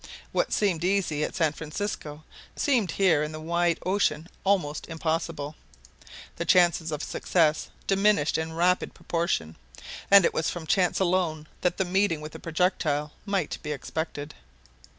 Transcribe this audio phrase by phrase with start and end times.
[0.31, 2.23] What seemed easy at San Francisco,
[2.55, 5.53] seemed here in the wide ocean almost impossible.
[6.37, 9.57] The chances of success diminished in rapid proportion;
[10.09, 14.33] and it was from chance alone that the meeting with the projectile might be expected.